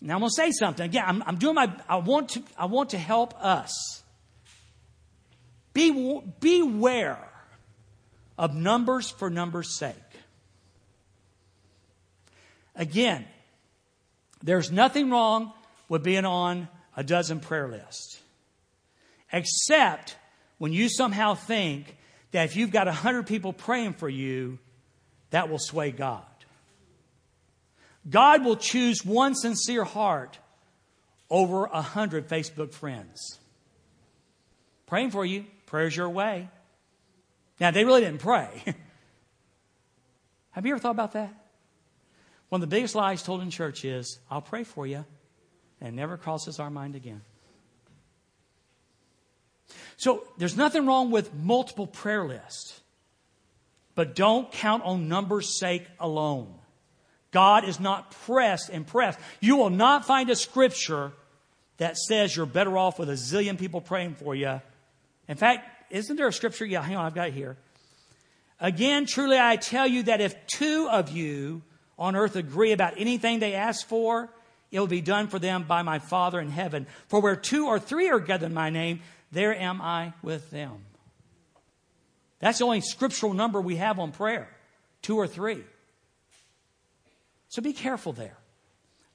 [0.00, 0.84] Now I'm going to say something.
[0.84, 4.02] Again, I'm, I'm doing my, I want to, I want to help us.
[5.72, 7.18] Be, beware
[8.36, 9.94] of numbers for numbers' sake.
[12.76, 13.26] Again,
[14.42, 15.52] there's nothing wrong
[15.88, 18.20] with being on a dozen prayer lists.
[19.32, 20.16] Except
[20.58, 21.96] when you somehow think
[22.32, 24.58] that if you've got a hundred people praying for you,
[25.30, 26.22] that will sway God.
[28.08, 30.38] God will choose one sincere heart
[31.30, 33.38] over a hundred Facebook friends.
[34.86, 36.48] Praying for you, prayers your way.
[37.60, 38.62] Now, they really didn't pray.
[40.52, 41.34] Have you ever thought about that?
[42.48, 45.04] One of the biggest lies told in church is, I'll pray for you,
[45.80, 47.22] and never crosses our mind again.
[49.96, 52.80] So there's nothing wrong with multiple prayer lists,
[53.94, 56.54] but don't count on numbers' sake alone.
[57.30, 59.18] God is not pressed and pressed.
[59.40, 61.12] You will not find a scripture
[61.76, 64.60] that says you're better off with a zillion people praying for you.
[65.28, 66.64] In fact, isn't there a scripture?
[66.64, 67.56] Yeah, hang on, I've got it here.
[68.60, 71.62] Again, truly I tell you that if two of you
[71.98, 74.28] on earth agree about anything they ask for,
[74.70, 76.86] it will be done for them by my Father in heaven.
[77.08, 79.00] For where two or three are gathered in my name,
[79.32, 80.84] there am I with them.
[82.38, 84.48] That's the only scriptural number we have on prayer
[85.02, 85.62] two or three.
[87.48, 88.36] So be careful there.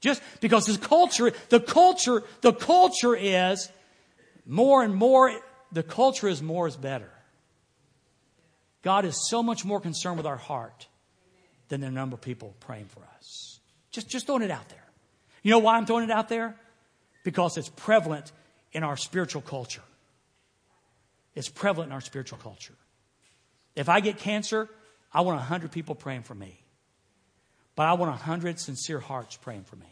[0.00, 3.70] Just because the culture, the culture, the culture is
[4.44, 5.32] more and more,
[5.72, 7.10] the culture is more is better.
[8.82, 10.88] God is so much more concerned with our heart
[11.68, 13.60] than the number of people praying for us.
[13.90, 14.84] Just, just throwing it out there.
[15.42, 16.56] You know why I'm throwing it out there?
[17.22, 18.32] Because it's prevalent
[18.72, 19.82] in our spiritual culture.
[21.34, 22.74] It's prevalent in our spiritual culture.
[23.74, 24.68] If I get cancer,
[25.12, 26.60] I want 100 people praying for me.
[27.76, 29.86] But I want 100 sincere hearts praying for me.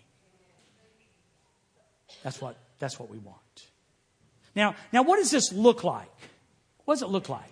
[2.23, 3.39] That's what, that's what we want.
[4.55, 6.11] Now, now, what does this look like?
[6.85, 7.51] What does it look like?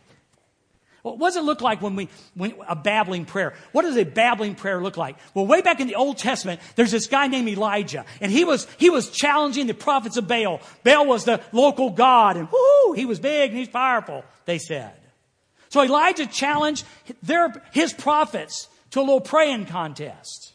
[1.03, 3.55] What does it look like when we, when a babbling prayer?
[3.73, 5.17] What does a babbling prayer look like?
[5.33, 8.67] Well, way back in the Old Testament, there's this guy named Elijah, and he was,
[8.79, 10.61] he was challenging the prophets of Baal.
[10.85, 14.93] Baal was the local god, and whoo, he was big and he's powerful, they said.
[15.71, 16.85] So Elijah challenged
[17.23, 20.53] their, his prophets to a little praying contest.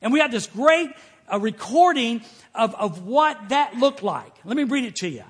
[0.00, 0.90] And we have this great
[1.32, 2.22] uh, recording
[2.54, 4.32] of, of what that looked like.
[4.44, 5.24] Let me read it to you.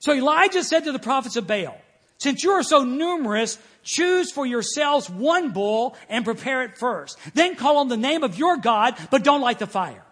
[0.00, 1.80] So Elijah said to the prophets of Baal,
[2.18, 7.18] since you are so numerous, choose for yourselves one bull and prepare it first.
[7.34, 10.04] Then call on the name of your God, but don't light the fire.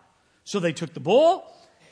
[0.45, 1.45] So they took the bull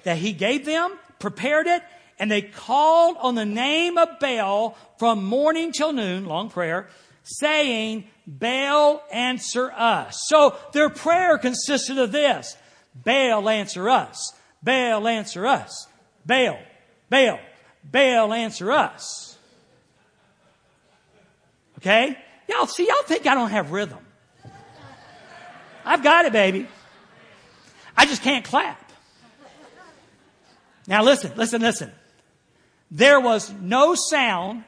[0.04, 1.82] that he gave them, prepared it,
[2.18, 6.88] and they called on the name of Baal from morning till noon, long prayer,
[7.24, 10.24] saying, Baal, answer us.
[10.28, 12.56] So their prayer consisted of this.
[12.94, 14.34] Baal, answer us.
[14.62, 15.88] Baal, answer us.
[16.24, 16.58] Baal,
[17.08, 17.40] Baal,
[17.82, 19.31] Baal, answer us.
[21.82, 22.16] Okay?
[22.48, 23.98] Y'all see, y'all think I don't have rhythm.
[25.84, 26.68] I've got it, baby.
[27.96, 28.78] I just can't clap.
[30.86, 31.90] Now listen, listen, listen.
[32.90, 34.62] There was no sound.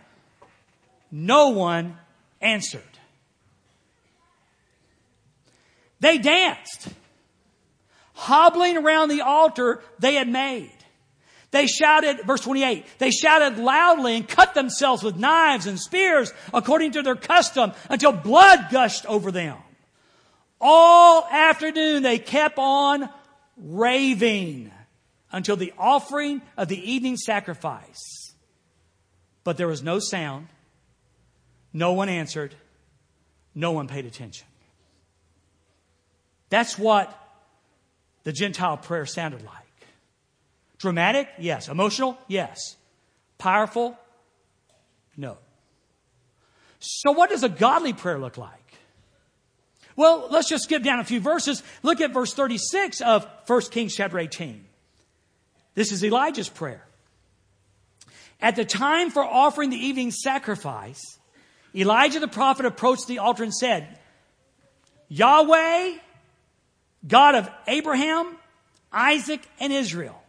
[1.12, 1.96] No one
[2.40, 2.82] answered.
[6.00, 6.88] They danced,
[8.14, 10.83] hobbling around the altar they had made.
[11.54, 16.90] They shouted, verse 28, they shouted loudly and cut themselves with knives and spears according
[16.92, 19.56] to their custom until blood gushed over them.
[20.60, 23.08] All afternoon they kept on
[23.56, 24.72] raving
[25.30, 28.32] until the offering of the evening sacrifice.
[29.44, 30.48] But there was no sound.
[31.72, 32.52] No one answered.
[33.54, 34.48] No one paid attention.
[36.50, 37.16] That's what
[38.24, 39.63] the Gentile prayer sounded like.
[40.84, 41.30] Dramatic?
[41.38, 41.68] Yes.
[41.68, 42.18] Emotional?
[42.28, 42.76] Yes.
[43.38, 43.98] Powerful?
[45.16, 45.38] No.
[46.78, 48.50] So, what does a godly prayer look like?
[49.96, 51.62] Well, let's just skip down a few verses.
[51.82, 54.62] Look at verse 36 of 1 Kings chapter 18.
[55.74, 56.84] This is Elijah's prayer.
[58.42, 61.00] At the time for offering the evening sacrifice,
[61.74, 63.98] Elijah the prophet approached the altar and said,
[65.08, 65.94] Yahweh,
[67.08, 68.36] God of Abraham,
[68.92, 70.20] Isaac, and Israel,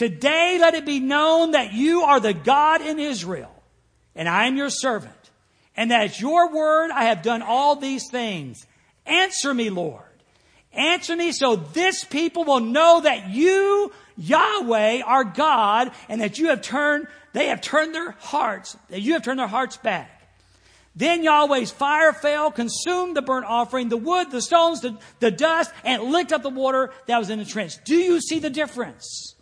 [0.00, 3.52] today let it be known that you are the God in Israel,
[4.14, 5.30] and I am your servant,
[5.76, 8.66] and that at your word I have done all these things.
[9.04, 10.00] Answer me, Lord.
[10.72, 16.48] Answer me so this people will know that you, Yahweh, are God, and that you
[16.48, 20.32] have turned, they have turned their hearts, that you have turned their hearts back.
[20.96, 25.70] Then Yahweh's fire fell, consumed the burnt offering, the wood, the stones, the, the dust,
[25.84, 27.74] and licked up the water that was in the trench.
[27.84, 29.34] Do you see the difference?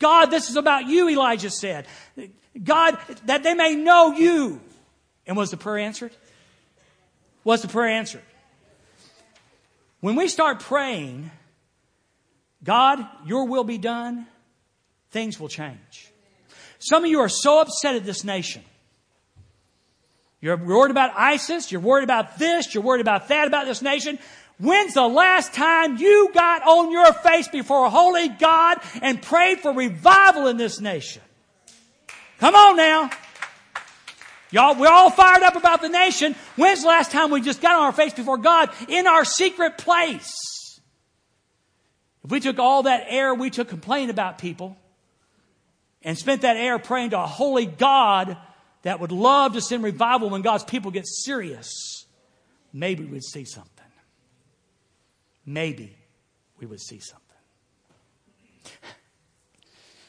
[0.00, 1.86] God, this is about you, Elijah said.
[2.62, 4.60] God, that they may know you.
[5.26, 6.10] And was the prayer answered?
[7.44, 8.22] Was the prayer answered?
[10.00, 11.30] When we start praying,
[12.64, 14.26] God, your will be done,
[15.10, 16.10] things will change.
[16.78, 18.62] Some of you are so upset at this nation.
[20.40, 21.70] You're worried about ISIS.
[21.70, 22.74] You're worried about this.
[22.74, 24.18] You're worried about that, about this nation.
[24.60, 29.60] When's the last time you got on your face before a holy God and prayed
[29.60, 31.22] for revival in this nation?
[32.38, 33.10] Come on now.
[34.50, 36.34] Y'all, we're all fired up about the nation.
[36.56, 39.78] When's the last time we just got on our face before God in our secret
[39.78, 40.30] place?
[42.22, 44.76] If we took all that air we took complaining about people
[46.02, 48.36] and spent that air praying to a holy God
[48.82, 52.04] that would love to send revival when God's people get serious,
[52.74, 53.79] maybe we'd see something.
[55.50, 55.96] Maybe
[56.60, 57.26] we would see something.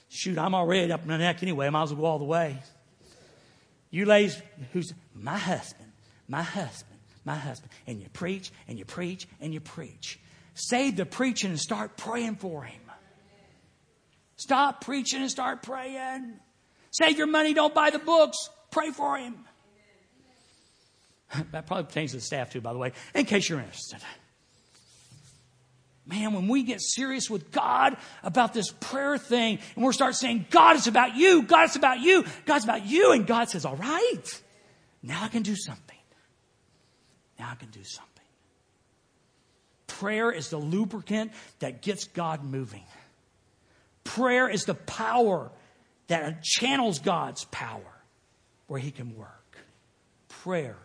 [0.07, 1.65] Shoot, I'm already up in the neck anyway.
[1.65, 2.59] I might as well go all the way.
[3.89, 4.39] You ladies,
[4.71, 5.91] who's my husband,
[6.27, 10.19] my husband, my husband, and you preach and you preach and you preach.
[10.53, 12.81] Save the preaching and start praying for him.
[14.35, 16.33] Stop preaching and start praying.
[16.91, 18.37] Save your money, don't buy the books.
[18.69, 19.43] Pray for him.
[21.51, 24.01] That probably pertains to the staff too, by the way, in case you're interested.
[26.05, 30.47] Man, when we get serious with God about this prayer thing and we start saying,
[30.49, 33.75] God, it's about you, God, it's about you, God's about you, and God says, all
[33.75, 34.41] right,
[35.03, 35.97] now I can do something.
[37.39, 38.07] Now I can do something.
[39.87, 42.83] Prayer is the lubricant that gets God moving.
[44.03, 45.51] Prayer is the power
[46.07, 48.01] that channels God's power
[48.65, 49.57] where He can work.
[50.27, 50.77] Prayer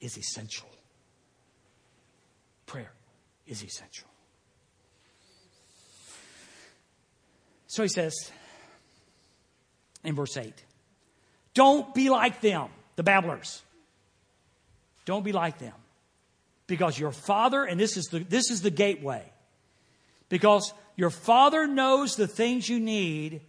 [0.00, 0.68] is essential.
[2.66, 2.90] Prayer
[3.52, 4.08] is essential.
[7.68, 8.14] So he says
[10.02, 10.52] in verse 8
[11.54, 13.62] Don't be like them, the babblers.
[15.04, 15.74] Don't be like them.
[16.66, 19.24] Because your father, and this is the, this is the gateway,
[20.28, 23.42] because your father knows the things you need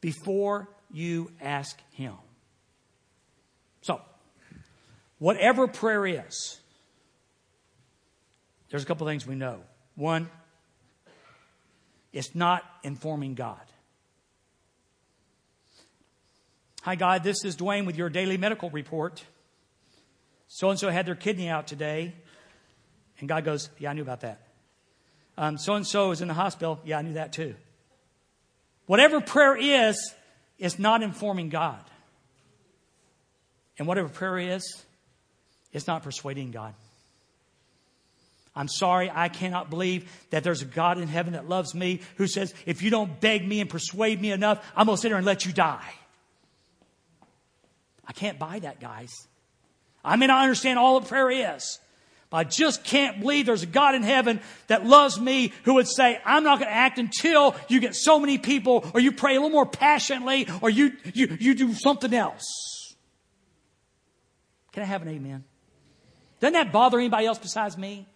[0.00, 2.14] before you ask him.
[3.82, 4.00] So,
[5.18, 6.60] whatever prayer is,
[8.72, 9.60] there's a couple things we know.
[9.96, 10.30] One,
[12.10, 13.60] it's not informing God.
[16.80, 19.22] Hi, God, this is Dwayne with your daily medical report.
[20.48, 22.14] So and so had their kidney out today.
[23.20, 24.40] And God goes, Yeah, I knew about that.
[25.60, 26.80] So and so is in the hospital.
[26.82, 27.54] Yeah, I knew that too.
[28.86, 30.14] Whatever prayer is,
[30.58, 31.84] it's not informing God.
[33.78, 34.82] And whatever prayer is,
[35.74, 36.72] it's not persuading God.
[38.54, 42.26] I'm sorry, I cannot believe that there's a God in heaven that loves me who
[42.26, 45.16] says, if you don't beg me and persuade me enough, I'm going to sit here
[45.16, 45.94] and let you die.
[48.06, 49.26] I can't buy that, guys.
[50.04, 51.78] I may not understand all that prayer is,
[52.28, 55.88] but I just can't believe there's a God in heaven that loves me who would
[55.88, 59.36] say, I'm not going to act until you get so many people, or you pray
[59.36, 62.44] a little more passionately, or you, you, you do something else.
[64.72, 65.44] Can I have an amen?
[66.40, 68.06] Doesn't that bother anybody else besides me?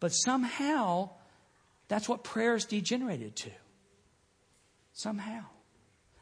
[0.00, 1.10] But somehow,
[1.88, 3.50] that's what prayer is degenerated to.
[4.92, 5.44] somehow.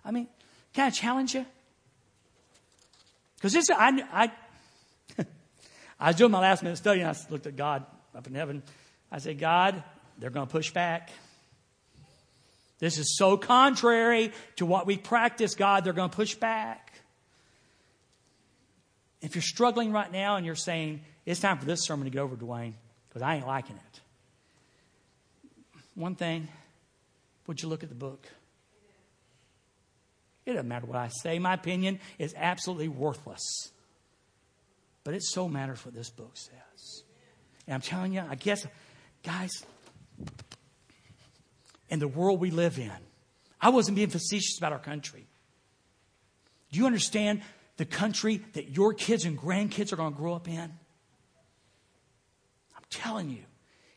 [0.05, 0.29] I mean,
[0.75, 1.47] can I challenge you?
[3.37, 4.33] Because this, I, I,
[6.01, 8.63] I was doing my last minute study and I looked at God up in heaven.
[9.11, 9.83] I said, God,
[10.19, 11.11] they're going to push back.
[12.79, 15.85] This is so contrary to what we practice, God.
[15.85, 16.93] They're going to push back.
[19.23, 22.21] If you're struggling right now and you're saying, it's time for this sermon to get
[22.21, 22.75] over, Dwayne,
[23.17, 24.01] because I ain't liking it.
[25.95, 26.49] One thing,
[27.47, 28.27] would you look at the book?
[30.45, 31.39] It doesn't matter what I say.
[31.39, 33.71] My opinion is absolutely worthless.
[35.03, 37.05] But it so matters what this book says.
[37.67, 38.67] And I'm telling you, I guess,
[39.23, 39.65] guys,
[41.89, 42.93] in the world we live in,
[43.63, 45.25] I wasn't being facetious about our country.
[46.71, 47.41] Do you understand
[47.79, 50.71] the country that your kids and grandkids are going to grow up in?
[52.91, 53.43] Telling you,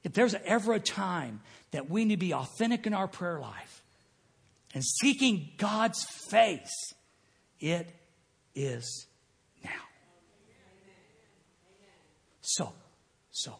[0.03, 3.83] if there's ever a time that we need to be authentic in our prayer life
[4.73, 6.93] and seeking God's face,
[7.59, 7.87] it
[8.55, 9.07] is
[9.63, 9.69] now.
[12.41, 12.73] So,
[13.31, 13.55] so.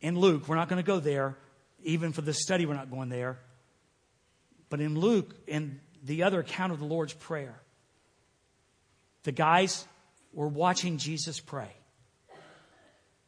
[0.00, 1.36] In Luke, we're not going to go there.
[1.82, 3.38] Even for this study, we're not going there.
[4.68, 7.54] But in Luke, in the other account of the Lord's Prayer,
[9.22, 9.86] the guys
[10.32, 11.70] were watching Jesus pray.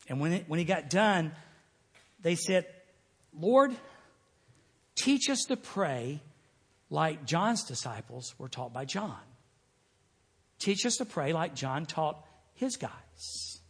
[0.08, 1.32] And when, it, when he got done,
[2.20, 2.66] they said,
[3.38, 3.74] Lord,
[4.94, 6.20] teach us to pray
[6.90, 9.18] like John's disciples were taught by John.
[10.58, 13.60] Teach us to pray like John taught his guys.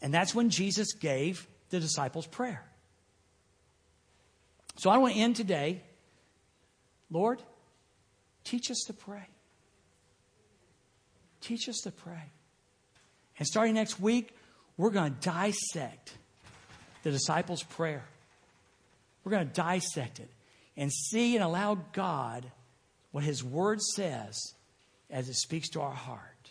[0.00, 2.64] And that's when Jesus gave the disciples prayer.
[4.76, 5.82] So I want to end today.
[7.10, 7.42] Lord,
[8.44, 9.26] teach us to pray.
[11.40, 12.32] Teach us to pray.
[13.38, 14.34] And starting next week,
[14.76, 16.16] we're going to dissect
[17.02, 18.04] the disciples' prayer.
[19.22, 20.28] We're going to dissect it
[20.76, 22.50] and see and allow God
[23.12, 24.36] what His Word says
[25.10, 26.50] as it speaks to our heart,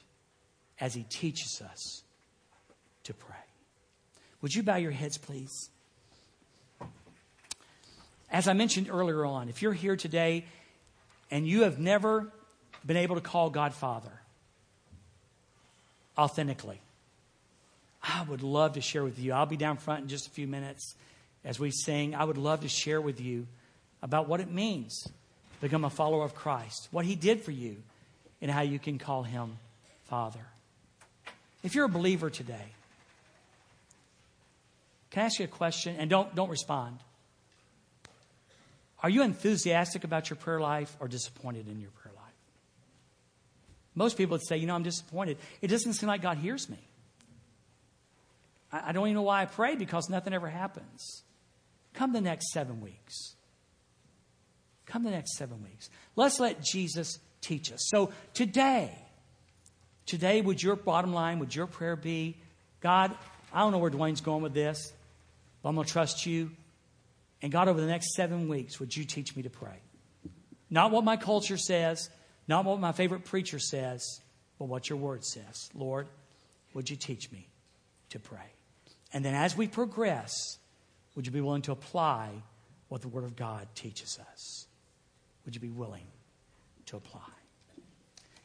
[0.80, 2.04] as He teaches us
[3.04, 3.36] to pray.
[4.42, 5.70] Would you bow your heads, please?
[8.30, 10.46] As I mentioned earlier on, if you're here today
[11.30, 12.32] and you have never
[12.86, 14.22] been able to call God Father
[16.18, 16.82] authentically,
[18.04, 19.32] I would love to share with you.
[19.32, 20.96] I'll be down front in just a few minutes
[21.46, 22.14] as we sing.
[22.14, 23.48] I would love to share with you
[24.02, 25.12] about what it means to
[25.62, 27.78] become a follower of Christ, what He did for you,
[28.42, 29.58] and how you can call Him
[30.06, 30.46] Father.
[31.64, 32.74] If you're a believer today,
[35.12, 35.96] can I ask you a question?
[35.98, 36.98] And don't, don't respond.
[39.02, 42.24] Are you enthusiastic about your prayer life or disappointed in your prayer life?
[43.96, 45.38] Most people would say, you know, I'm disappointed.
[45.62, 46.80] It doesn't seem like God hears me.
[48.74, 51.24] I, I don't even know why I pray because nothing ever happens.
[51.94, 53.36] Come the next seven weeks.
[54.86, 55.90] Come the next seven weeks.
[56.16, 57.88] Let's let Jesus teach us.
[57.90, 58.92] So today,
[60.06, 62.36] today, would your bottom line, would your prayer be,
[62.82, 63.16] God,
[63.54, 64.92] I don't know where Dwayne's going with this,
[65.62, 66.52] but I'm going to trust you.
[67.42, 69.80] And God, over the next seven weeks, would you teach me to pray?
[70.70, 72.10] Not what my culture says,
[72.48, 74.20] not what my favorite preacher says,
[74.58, 75.70] but what your word says.
[75.76, 76.08] Lord,
[76.74, 77.48] would you teach me
[78.10, 78.40] to pray?
[79.14, 80.58] And then as we progress,
[81.16, 82.32] would you be willing to apply
[82.90, 84.66] what the Word of God teaches us?
[85.46, 86.08] Would you be willing
[86.88, 87.22] to apply?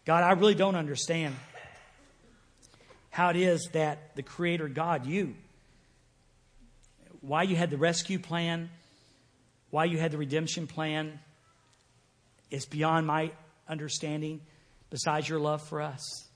[0.04, 1.34] God, I really don't understand
[3.10, 5.34] how it is that the Creator God, you,
[7.20, 8.70] why you had the rescue plan,
[9.70, 11.18] why you had the redemption plan,
[12.50, 13.32] is beyond my
[13.68, 14.40] understanding,
[14.90, 16.28] besides your love for us.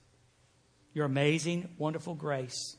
[0.92, 2.76] Your amazing, wonderful grace.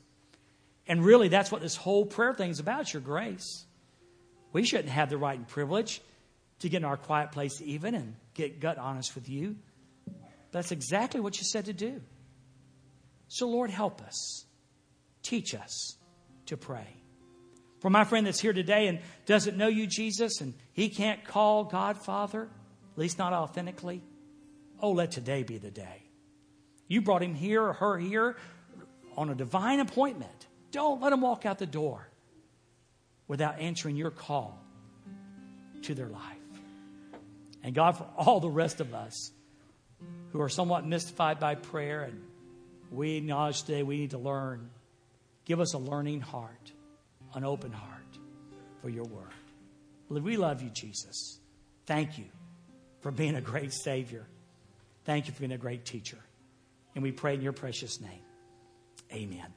[0.88, 3.66] And really, that's what this whole prayer thing is about your grace.
[4.52, 6.02] We shouldn't have the right and privilege
[6.60, 9.56] to get in our quiet place, even and get gut honest with you.
[10.52, 12.02] That's exactly what you said to do.
[13.28, 14.46] So, Lord, help us.
[15.24, 15.98] Teach us
[16.48, 16.88] to pray.
[17.80, 21.64] For my friend that's here today and doesn't know you, Jesus, and he can't call
[21.64, 24.04] God Father, at least not authentically,
[24.80, 26.04] oh, let today be the day.
[26.88, 28.38] You brought him here or her here
[29.18, 30.48] on a divine appointment.
[30.74, 32.06] Don't let them walk out the door
[33.28, 34.60] without answering your call
[35.84, 36.22] to their life.
[37.62, 39.32] And God, for all the rest of us
[40.32, 42.22] who are somewhat mystified by prayer, and
[42.92, 44.72] we acknowledge today we need to learn,
[45.46, 46.72] give us a learning heart,
[47.36, 48.18] an open heart
[48.82, 49.30] for your word.
[50.10, 51.40] We love you, Jesus.
[51.86, 52.26] Thank you
[53.02, 54.26] for being a great Savior.
[55.06, 56.18] Thank you for being a great teacher.
[56.96, 58.22] And we pray in your precious name.
[59.12, 59.54] Amen.